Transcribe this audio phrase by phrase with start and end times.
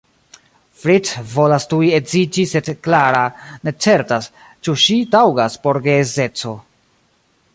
[0.83, 3.21] Fritz volas tuj edziĝi sed Clara
[3.67, 4.31] ne certas,
[4.67, 6.57] ĉu ŝi taŭgas por geedzeco.